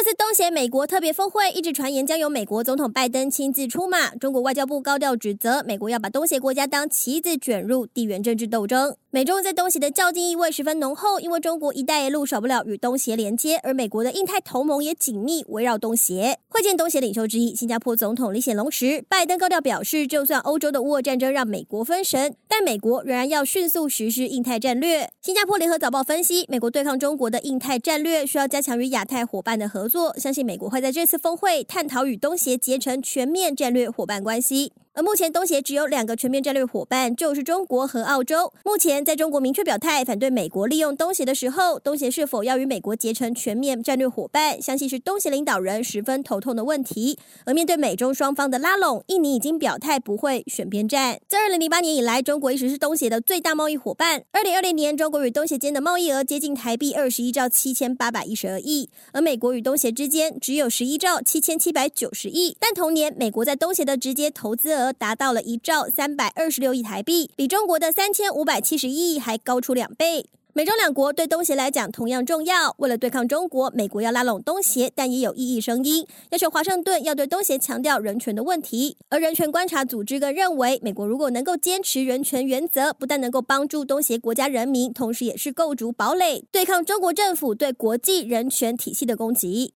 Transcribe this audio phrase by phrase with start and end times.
[0.00, 8.94] 这次东协美国特别峰会一直传言将由美国总统拜登亲自出马，中国外交部高调指责美国要把东协国家当棋子卷入地缘政治斗争。
[9.10, 16.38] 美中在东协的较劲意味十分浓厚，因为中国“一带一路”少不了与东协连接，而美国的印太同盟也紧密围绕东协。
[16.48, 25.10] 会见东协领袖之一新加坡总统李显龙时，拜登高调表示，就算欧洲的乌俄战争让美国分神，但美国仍然要迅速实施印太战略。
[25.22, 34.72] 新加坡联合早报分析，美国对抗中国的印太战略需要加强与亚太伙伴的合作，相信美国会在这次峰会探讨与东协结成全面战略伙伴关系。
[34.98, 38.52] 而目前东协只有两个全面战略伙伴，就是中国和澳洲。
[38.64, 47.16] 目前在中国明确表态反对美国利用东协的时候，东协是否要与美国结成全面战略伙伴，相信是东协领导人十分头痛的问题。
[47.44, 51.20] 而面对美中双方的拉拢，印尼已经表态不会选边站。
[51.28, 54.24] 自二零零八年以来，中国一直是东协的最大贸易伙伴。
[54.32, 62.56] 二零二零年，中国与东协间的贸易额接近台币二十一兆七千八百一十二亿，而美国与东协之间只有十一兆七千七百九十亿。
[62.58, 70.26] 但同年，美国在东协的直接投资额达到了一兆三百二十六亿台币，比中国的三千五百七十亿还高出两倍。
[70.54, 72.74] 美中两国对东协来讲同样重要。
[72.78, 78.96] 为了对抗中国，美国要拉拢东协，但也有异议声音，要求华盛顿要对东协强调人权的问题。
[79.08, 89.66] 而人权观察组织更认为，美国如果能够坚持人权原则，不但能够帮助东协国家人民，同时也是构筑堡垒，对抗中国政府对国际人权体系的攻击。